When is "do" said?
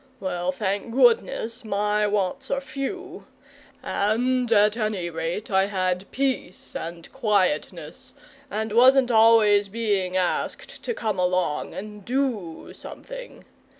12.03-12.73